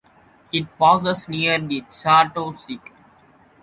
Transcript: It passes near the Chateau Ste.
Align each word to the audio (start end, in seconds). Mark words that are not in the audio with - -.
It 0.51 0.65
passes 0.79 1.29
near 1.29 1.59
the 1.59 1.83
Chateau 1.91 2.53
Ste. 2.55 2.79